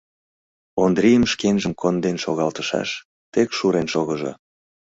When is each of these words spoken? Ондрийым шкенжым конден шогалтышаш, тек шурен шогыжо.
Ондрийым 0.83 1.23
шкенжым 1.31 1.73
конден 1.81 2.15
шогалтышаш, 2.23 2.89
тек 3.33 3.49
шурен 3.57 3.87
шогыжо. 3.93 4.31